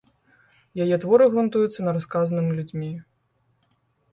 Яе 0.85 0.97
творы 1.03 1.27
грунтуюцца 1.35 1.79
на 1.85 1.91
расказаным 1.99 2.47
людзьмі. 2.61 2.91